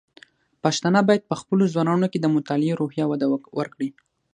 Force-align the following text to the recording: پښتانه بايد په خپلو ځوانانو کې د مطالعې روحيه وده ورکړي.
پښتانه 0.63 0.99
بايد 1.07 1.23
په 1.29 1.35
خپلو 1.41 1.63
ځوانانو 1.73 2.07
کې 2.11 2.19
د 2.21 2.25
مطالعې 2.35 2.73
روحيه 2.81 3.05
وده 3.07 3.27
ورکړي. 3.59 3.89